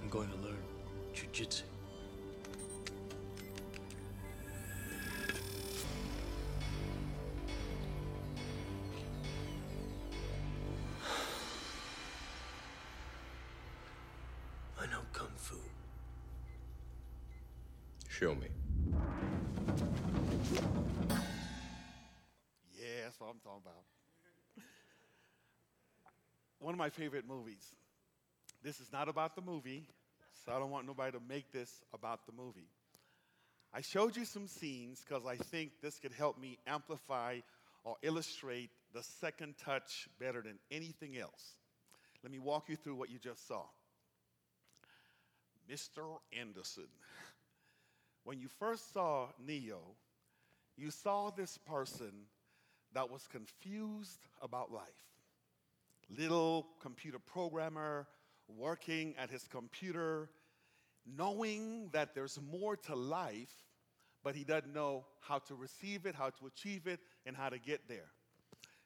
[0.00, 0.62] I'm going to learn
[1.12, 1.62] jujitsu.
[14.80, 15.56] I know kung fu.
[18.08, 18.46] Show me.
[23.28, 24.64] What I'm talking about.
[26.60, 27.74] One of my favorite movies.
[28.62, 29.86] This is not about the movie,
[30.44, 32.70] so I don't want nobody to make this about the movie.
[33.72, 37.40] I showed you some scenes because I think this could help me amplify
[37.84, 41.52] or illustrate the second touch better than anything else.
[42.22, 43.62] Let me walk you through what you just saw.
[45.70, 46.16] Mr.
[46.32, 46.88] Anderson.
[48.24, 49.80] When you first saw Neo,
[50.78, 52.10] you saw this person
[52.94, 54.86] that was confused about life.
[56.16, 58.06] Little computer programmer
[58.48, 60.30] working at his computer,
[61.06, 63.52] knowing that there's more to life,
[64.24, 67.58] but he doesn't know how to receive it, how to achieve it, and how to
[67.58, 68.10] get there.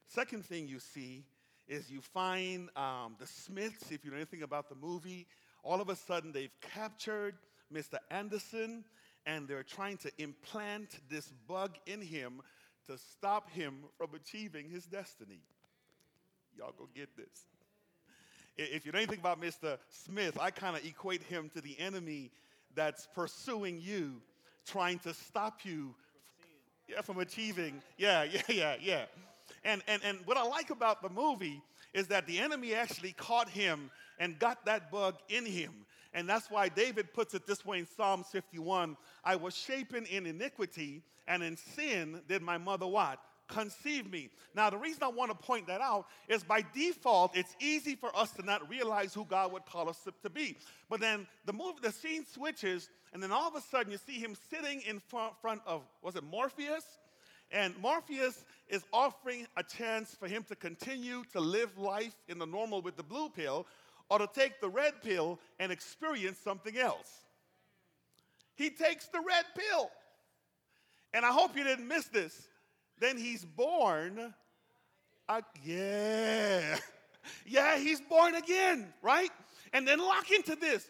[0.09, 1.25] Second thing you see
[1.69, 5.27] is you find um, the Smiths, if you know anything about the movie,
[5.63, 7.37] all of a sudden they've captured
[7.73, 7.97] Mr.
[8.11, 8.85] Anderson
[9.25, 12.43] and they're trying to implant this bug in him
[12.89, 15.41] to stop him from achieving his destiny.
[16.57, 17.47] Y'all go get this.
[18.57, 19.79] If you know anything about Mr.
[19.89, 22.31] Smith, I kind of equate him to the enemy
[22.75, 24.21] that's pursuing you,
[24.67, 25.95] trying to stop you
[26.89, 27.81] yeah, from achieving.
[27.97, 29.05] Yeah, yeah, yeah, yeah.
[29.65, 31.63] And, and, and what I like about the movie
[31.95, 35.73] is that the enemy actually caught him and got that bug in him.
[36.15, 40.27] And that's why David puts it this way in Psalms 51 I was shapen in
[40.27, 43.19] iniquity, and in sin did my mother what?
[43.49, 44.31] Conceive me.
[44.55, 48.15] Now, the reason I want to point that out is by default, it's easy for
[48.17, 50.57] us to not realize who God would call us to be.
[50.89, 54.19] But then the movie, the scene switches, and then all of a sudden you see
[54.19, 55.01] him sitting in
[55.41, 56.85] front of, was it Morpheus?
[57.51, 62.47] And Morpheus is offering a chance for him to continue to live life in the
[62.47, 63.67] normal with the blue pill
[64.09, 67.23] or to take the red pill and experience something else.
[68.55, 69.91] He takes the red pill.
[71.15, 72.49] And I hope you didn't miss this.
[72.99, 74.35] Then he's born.
[75.29, 76.77] Uh, yeah.
[77.47, 79.31] Yeah, he's born again, right?
[79.73, 80.87] And then lock into this.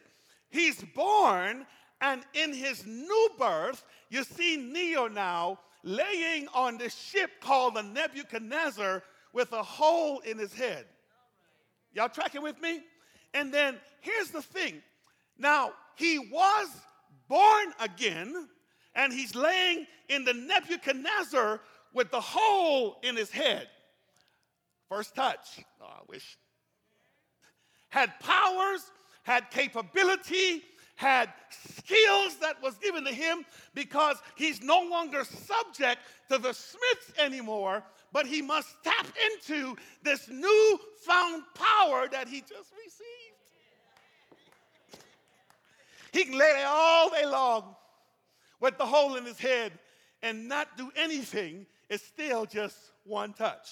[0.50, 1.66] He's born,
[2.00, 7.82] and in his new birth, you see Neo now laying on the ship called the
[7.82, 9.02] Nebuchadnezzar
[9.32, 10.84] with a hole in his head.
[11.94, 12.80] Y'all tracking with me?
[13.34, 14.82] And then here's the thing.
[15.38, 16.68] Now, he was
[17.28, 18.48] born again,
[18.94, 21.60] and he's laying in the Nebuchadnezzar
[21.94, 23.68] with the hole in his head.
[24.88, 25.60] First touch.
[25.80, 26.36] Oh, I wish.
[27.88, 28.90] Had powers,
[29.22, 30.62] had capability,
[30.96, 37.18] had skills that was given to him because he's no longer subject to the Smiths
[37.18, 37.82] anymore,
[38.12, 43.32] but he must tap into this newfound power that he just received.
[46.12, 47.74] He can lay there all day long
[48.60, 49.72] with the hole in his head
[50.22, 51.66] and not do anything.
[51.88, 53.68] It's still just one touch.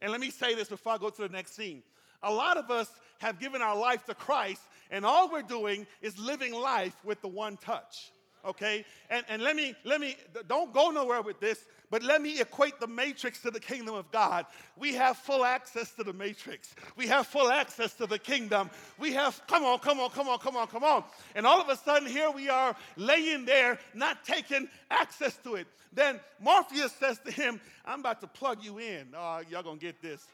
[0.00, 1.82] And let me say this before I go to the next scene.
[2.22, 2.88] A lot of us
[3.18, 7.28] have given our life to Christ, and all we're doing is living life with the
[7.28, 8.12] one touch.
[8.44, 8.84] Okay?
[9.10, 10.16] And, and let me, let me,
[10.48, 14.10] don't go nowhere with this, but let me equate the matrix to the kingdom of
[14.10, 14.46] God.
[14.76, 16.74] We have full access to the matrix.
[16.96, 18.70] We have full access to the kingdom.
[18.98, 21.04] We have, come on, come on, come on, come on, come on.
[21.34, 25.66] And all of a sudden, here we are laying there, not taking access to it.
[25.92, 29.08] Then Morpheus says to him, I'm about to plug you in.
[29.16, 30.24] Oh, y'all gonna get this.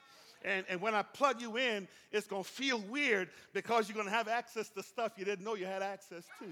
[0.45, 4.07] And, and when I plug you in, it's going to feel weird because you're going
[4.07, 6.47] to have access to stuff you didn't know you had access to.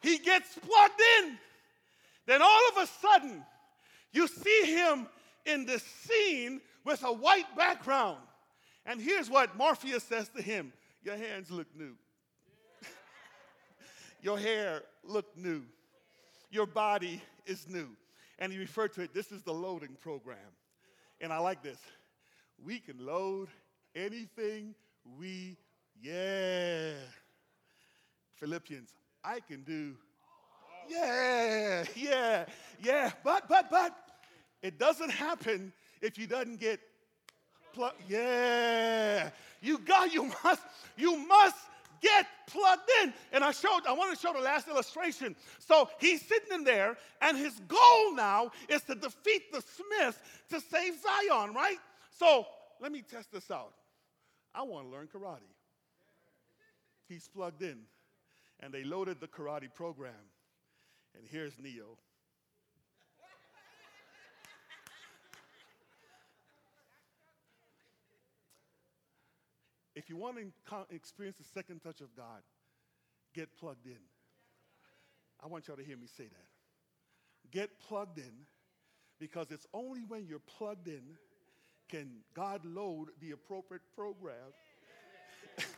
[0.00, 1.38] He gets plugged in.
[2.26, 3.44] Then all of a sudden,
[4.12, 5.06] you see him
[5.46, 8.18] in the scene with a white background.
[8.86, 10.72] And here's what Morpheus says to him
[11.02, 11.94] Your hands look new.
[14.22, 15.62] Your hair look new.
[16.50, 17.88] Your body is new.
[18.38, 20.38] And he referred to it, this is the loading program.
[21.20, 21.78] And I like this.
[22.64, 23.48] We can load
[23.94, 24.74] anything
[25.18, 25.56] we,
[26.00, 26.92] yeah.
[28.36, 28.90] Philippians,
[29.24, 29.94] I can do,
[30.88, 32.44] yeah, yeah,
[32.82, 33.10] yeah.
[33.22, 33.94] But, but, but,
[34.62, 36.80] it doesn't happen if you doesn't get
[37.72, 38.02] plugged.
[38.08, 39.30] Yeah.
[39.60, 40.62] You got, you must,
[40.96, 41.56] you must
[42.00, 43.12] get plugged in.
[43.32, 45.36] And I showed, I want to show the last illustration.
[45.58, 50.18] So he's sitting in there, and his goal now is to defeat the Smiths
[50.50, 51.78] to save Zion, right?
[52.10, 52.46] So
[52.80, 53.72] let me test this out.
[54.54, 55.40] I want to learn karate.
[57.08, 57.78] He's plugged in,
[58.60, 60.12] and they loaded the karate program.
[61.14, 61.98] And here's Neo.
[69.94, 72.42] If you want to experience the second touch of God,
[73.34, 73.98] get plugged in.
[75.42, 77.50] I want y'all to hear me say that.
[77.50, 78.46] Get plugged in
[79.18, 81.02] because it's only when you're plugged in
[81.88, 84.34] can God load the appropriate program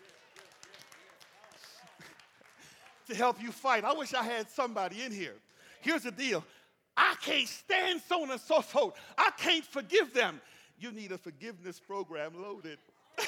[3.11, 3.85] to help you fight.
[3.85, 5.35] I wish I had somebody in here.
[5.81, 6.45] Here's the deal
[6.97, 8.95] I can't stand so on and so forth.
[9.17, 10.41] I can't forgive them.
[10.79, 12.79] You need a forgiveness program loaded.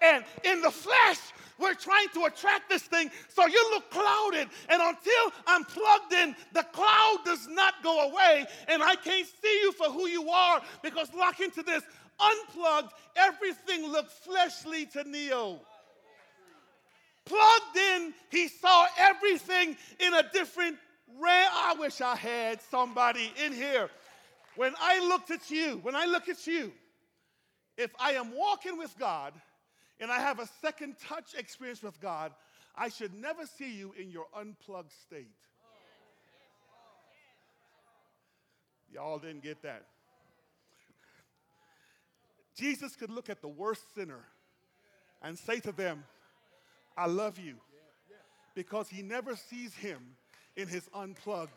[0.00, 1.18] And in the flesh,
[1.58, 4.48] we're trying to attract this thing so you look clouded.
[4.68, 8.46] And until I'm plugged in, the cloud does not go away.
[8.68, 11.82] And I can't see you for who you are because lock into this.
[12.20, 15.60] Unplugged, everything looked fleshly to Neo.
[17.28, 20.76] Plugged in, he saw everything in a different
[21.20, 21.50] realm.
[21.52, 23.90] I wish I had somebody in here.
[24.56, 26.72] When I looked at you, when I look at you,
[27.76, 29.34] if I am walking with God,
[30.00, 32.32] and I have a second touch experience with God,
[32.74, 35.28] I should never see you in your unplugged state.
[38.92, 39.84] Y'all didn't get that.
[42.56, 44.24] Jesus could look at the worst sinner
[45.22, 46.04] and say to them,
[46.98, 47.54] I love you,
[48.56, 50.00] because he never sees him
[50.56, 51.52] in his unplugged.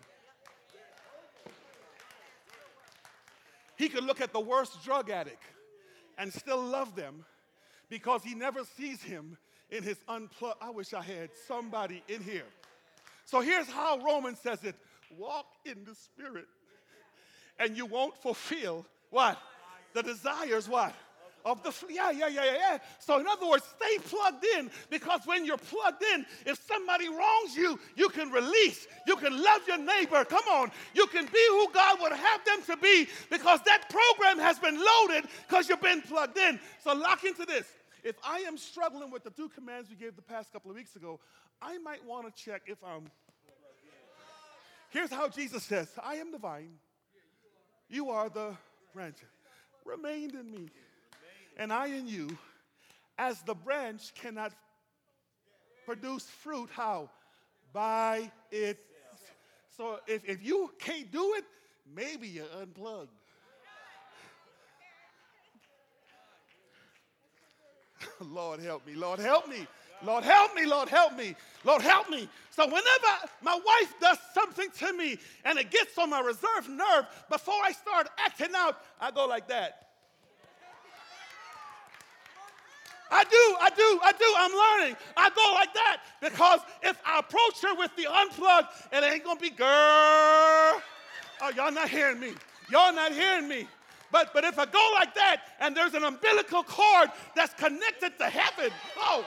[3.75, 5.41] He could look at the worst drug addict
[6.19, 7.25] and still love them
[7.89, 9.35] because he never sees him
[9.71, 10.57] in his unplugged.
[10.61, 12.45] I wish I had somebody in here.
[13.25, 14.75] So here's how Romans says it
[15.17, 16.45] walk in the spirit,
[17.57, 19.39] and you won't fulfill what?
[19.93, 20.93] The desires, what?
[21.43, 21.73] Of the.
[21.89, 22.77] Yeah, yeah, yeah, yeah, yeah.
[22.99, 27.55] So, in other words, stay plugged in because when you're plugged in, if somebody wrongs
[27.55, 28.87] you, you can release.
[29.07, 30.23] You can love your neighbor.
[30.25, 30.71] Come on.
[30.93, 34.77] You can be who God would have them to be because that program has been
[34.77, 36.59] loaded because you've been plugged in.
[36.83, 37.65] So, lock into this.
[38.03, 40.95] If I am struggling with the two commands we gave the past couple of weeks
[40.95, 41.19] ago,
[41.61, 43.11] I might want to check if I'm.
[44.89, 46.73] Here's how Jesus says I am the vine,
[47.89, 48.55] you are the
[48.93, 49.17] branch.
[49.85, 50.69] Remain in me,
[51.61, 52.27] and I in you,
[53.19, 54.51] as the branch cannot
[55.85, 56.71] produce fruit.
[56.73, 57.11] How?
[57.71, 58.79] By it.
[59.77, 61.43] So if, if you can't do it,
[61.95, 63.11] maybe you're unplugged.
[68.21, 69.67] Lord help me, Lord help me.
[70.03, 72.27] Lord help me, Lord help me, Lord help me.
[72.49, 77.05] So whenever my wife does something to me and it gets on my reserve nerve,
[77.29, 79.90] before I start acting out, I go like that.
[83.11, 84.33] I do, I do, I do.
[84.37, 84.97] I'm learning.
[85.17, 89.39] I go like that because if I approach her with the unplugged, it ain't gonna
[89.39, 89.67] be girl.
[91.41, 92.33] Oh, y'all not hearing me.
[92.71, 93.67] Y'all not hearing me.
[94.11, 98.25] But but if I go like that and there's an umbilical cord that's connected to
[98.25, 99.25] heaven, oh,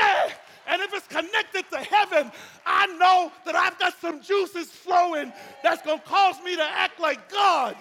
[0.00, 0.30] yeah.
[0.66, 2.32] And if it's connected to heaven,
[2.64, 5.32] I know that I've got some juices flowing
[5.62, 7.76] that's gonna cause me to act like God.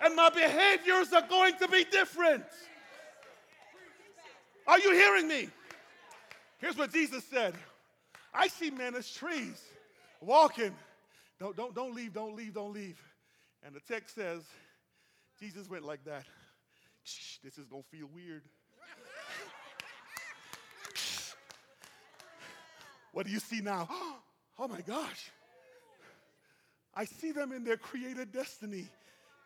[0.00, 2.44] And my behaviors are going to be different.
[4.68, 5.48] Are you hearing me?
[6.58, 7.54] Here's what Jesus said
[8.34, 9.62] I see men as trees
[10.20, 10.74] walking.
[11.40, 13.00] Don't, don't, don't leave, don't leave, don't leave.
[13.64, 14.42] And the text says,
[15.40, 16.26] Jesus went like that.
[17.42, 18.42] This is going to feel weird.
[23.12, 23.88] what do you see now?
[24.60, 25.30] Oh my gosh.
[26.92, 28.88] I see them in their created destiny.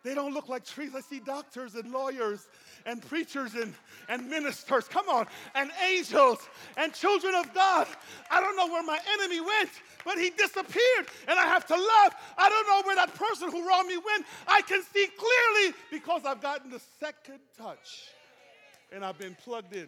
[0.03, 0.91] They don't look like trees.
[0.95, 2.47] I see doctors and lawyers
[2.85, 3.73] and preachers and,
[4.09, 4.87] and ministers.
[4.89, 5.27] Come on.
[5.55, 6.39] And angels
[6.75, 7.87] and children of God.
[8.29, 9.69] I don't know where my enemy went,
[10.03, 12.13] but he disappeared and I have to love.
[12.37, 14.25] I don't know where that person who wronged me went.
[14.45, 18.09] I can see clearly because I've gotten the second touch
[18.91, 19.87] and I've been plugged in.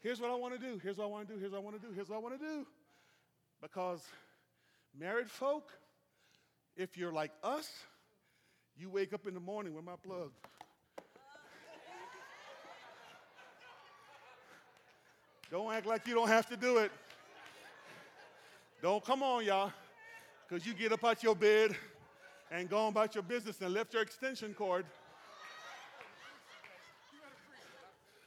[0.00, 0.78] Here's what I want to do.
[0.82, 1.40] Here's what I want to do.
[1.40, 1.94] Here's what I want to do.
[1.94, 2.66] Here's what I want to do.
[3.62, 4.02] Because
[4.98, 5.70] married folk,
[6.76, 7.70] if you're like us,
[8.82, 10.32] you wake up in the morning with my plug.
[15.52, 16.90] Don't act like you don't have to do it.
[18.82, 19.70] Don't come on, y'all,
[20.48, 21.76] because you get up out your bed
[22.50, 24.84] and go about your business and left your extension cord.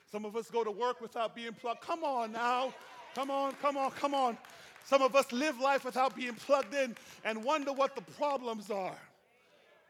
[0.10, 1.82] Some of us go to work without being plugged.
[1.82, 2.74] Come on now.
[3.14, 4.38] Come on, come on, come on.
[4.86, 6.96] Some of us live life without being plugged in
[7.26, 8.98] and wonder what the problems are.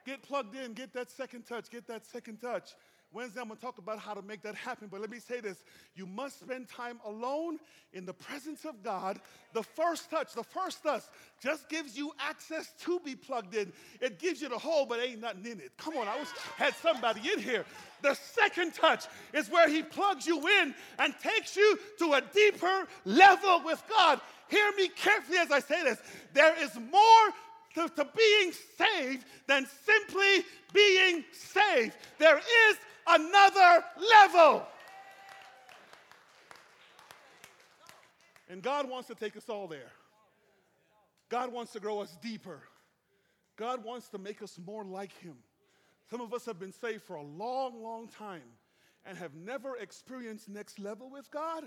[0.05, 2.71] Get plugged in, get that second touch, get that second touch.
[3.15, 4.89] Wednesday, I'm to talk about how to make that happen.
[4.91, 5.63] But let me say this
[5.95, 7.59] you must spend time alone
[7.93, 9.21] in the presence of God.
[9.53, 11.03] The first touch, the first touch,
[11.41, 13.71] just gives you access to be plugged in.
[14.01, 15.71] It gives you the hole, but ain't nothing in it.
[15.77, 16.27] Come on, I was
[16.57, 17.63] had somebody in here.
[18.01, 22.85] The second touch is where He plugs you in and takes you to a deeper
[23.05, 24.19] level with God.
[24.49, 25.99] Hear me carefully as I say this.
[26.33, 27.33] There is more
[27.75, 31.95] to, to being saved than simply being saved.
[32.17, 34.65] There is another level.
[38.49, 39.91] And God wants to take us all there.
[41.29, 42.61] God wants to grow us deeper.
[43.57, 45.35] God wants to make us more like Him.
[46.09, 48.43] Some of us have been saved for a long, long time
[49.05, 51.63] and have never experienced next level with God.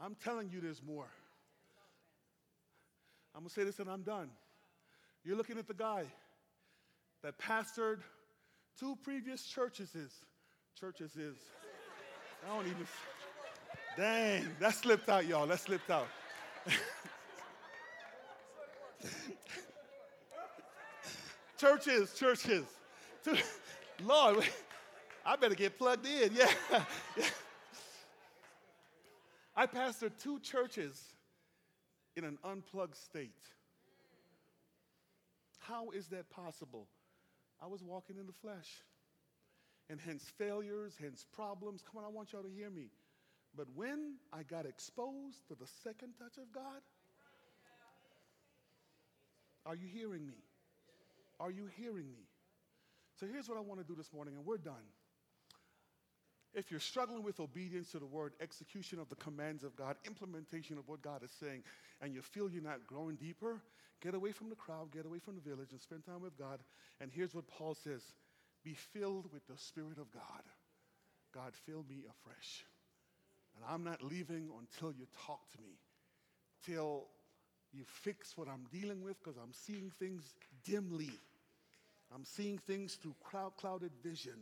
[0.00, 1.10] I'm telling you, there's more.
[3.34, 4.30] I'm going to say this and I'm done.
[5.24, 6.04] You're looking at the guy
[7.22, 8.00] that pastored
[8.78, 10.12] two previous churches is.
[10.78, 11.36] Churches is.
[12.44, 12.86] I don't even.
[13.96, 15.46] Dang, that slipped out, y'all.
[15.46, 16.08] That slipped out.
[21.58, 22.64] churches, churches.
[24.02, 24.42] Lord,
[25.26, 26.32] I better get plugged in.
[26.34, 26.50] Yeah.
[29.54, 30.98] I pastored two churches
[32.16, 33.34] in an unplugged state.
[35.70, 36.88] How is that possible?
[37.62, 38.68] I was walking in the flesh.
[39.90, 41.82] and hence failures, hence problems.
[41.82, 42.90] Come on, I want y'all to hear me.
[43.56, 46.80] But when I got exposed to the second touch of God,
[49.66, 50.38] are you hearing me?
[51.40, 52.28] Are you hearing me?
[53.18, 54.86] So here's what I want to do this morning, and we're done.
[56.52, 60.78] If you're struggling with obedience to the word, execution of the commands of God, implementation
[60.78, 61.62] of what God is saying,
[62.00, 63.62] and you feel you're not growing deeper,
[64.02, 66.58] get away from the crowd, get away from the village, and spend time with God.
[67.00, 68.02] And here's what Paul says
[68.64, 70.42] Be filled with the Spirit of God.
[71.32, 72.64] God, fill me afresh.
[73.54, 75.78] And I'm not leaving until you talk to me,
[76.66, 77.06] till
[77.72, 80.34] you fix what I'm dealing with, because I'm seeing things
[80.64, 81.10] dimly.
[82.12, 84.38] I'm seeing things through cloud clouded vision,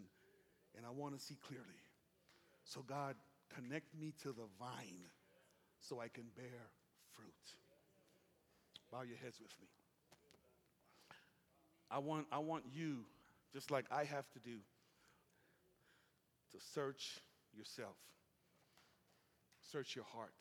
[0.74, 1.66] and I want to see clearly.
[2.68, 3.14] So, God,
[3.54, 5.08] connect me to the vine
[5.80, 6.68] so I can bear
[7.16, 7.32] fruit.
[8.92, 9.68] Bow your heads with me.
[11.90, 13.06] I want, I want you,
[13.54, 14.58] just like I have to do,
[16.52, 17.16] to search
[17.56, 17.96] yourself,
[19.72, 20.34] search your heart.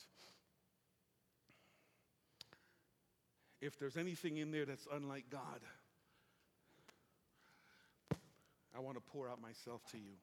[3.62, 5.62] If there's anything in there that's unlike God,
[8.76, 10.16] I want to pour out myself to you.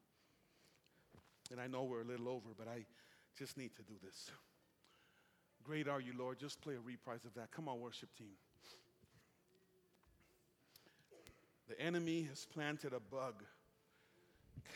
[1.51, 2.85] And I know we're a little over, but I
[3.39, 4.31] just need to do this.
[5.63, 6.39] Great are you, Lord.
[6.39, 7.51] Just play a reprise of that.
[7.51, 8.35] Come on, worship team.
[11.69, 13.43] The enemy has planted a bug.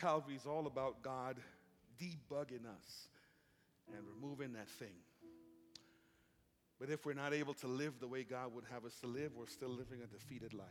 [0.00, 1.36] Calvary's all about God
[2.00, 3.08] debugging us
[3.94, 4.94] and removing that thing.
[6.78, 9.32] But if we're not able to live the way God would have us to live,
[9.34, 10.66] we're still living a defeated life.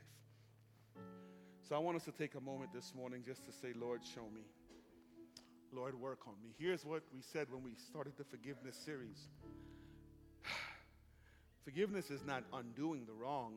[1.68, 4.24] So I want us to take a moment this morning just to say, Lord, show
[4.34, 4.45] me.
[5.74, 6.49] Lord, work on me.
[6.57, 9.28] Here's what we said when we started the forgiveness series
[11.63, 13.55] forgiveness is not undoing the wrong,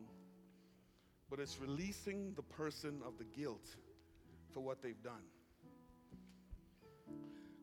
[1.29, 3.67] but it's releasing the person of the guilt
[4.53, 5.23] for what they've done.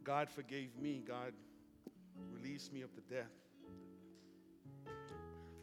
[0.04, 1.32] God forgave me, God
[2.32, 3.26] released me of the death.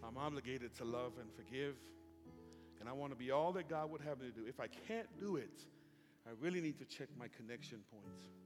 [0.04, 1.76] I'm obligated to love and forgive,
[2.80, 4.46] and I want to be all that God would have me to do.
[4.48, 5.64] If I can't do it,
[6.28, 8.45] I really need to check my connection points.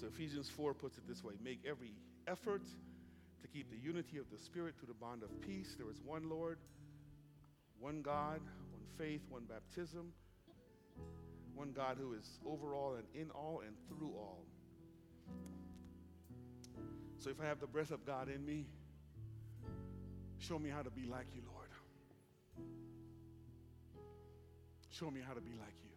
[0.00, 1.92] So Ephesians 4 puts it this way make every
[2.26, 2.62] effort
[3.42, 5.74] to keep the unity of the Spirit through the bond of peace.
[5.78, 6.58] There is one Lord,
[7.78, 8.40] one God,
[8.70, 10.12] one faith, one baptism,
[11.54, 14.44] one God who is over all and in all and through all.
[17.18, 18.66] So if I have the breath of God in me,
[20.38, 21.68] show me how to be like you, Lord.
[24.90, 25.91] Show me how to be like you.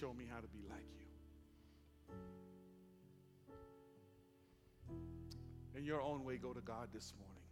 [0.00, 1.06] Show me how to be like you.
[5.78, 7.44] In your own way, go to God this morning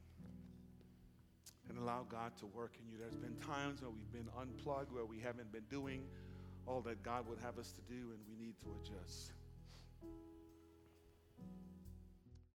[1.69, 2.99] and allow God to work in you.
[2.99, 6.03] There's been times where we've been unplugged, where we haven't been doing
[6.67, 9.35] all that God would have us to do, and we need to adjust.